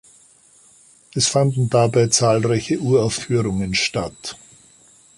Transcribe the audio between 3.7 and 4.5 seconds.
statt.